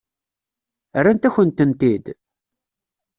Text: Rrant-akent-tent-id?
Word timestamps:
Rrant-akent-tent-id? 1.03 2.05